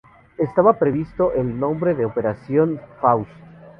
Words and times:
Estaba 0.39 0.79
previsto 0.79 1.31
el 1.33 1.59
nombre 1.59 1.93
de 1.93 2.05
Operación 2.05 2.81
Faust. 3.01 3.29